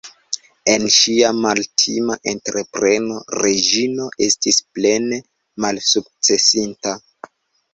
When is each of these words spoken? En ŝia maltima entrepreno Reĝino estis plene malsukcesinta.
En 0.71 0.85
ŝia 0.93 1.27
maltima 1.41 2.15
entrepreno 2.31 3.19
Reĝino 3.41 4.09
estis 4.29 4.59
plene 4.79 5.21
malsukcesinta. 5.67 6.97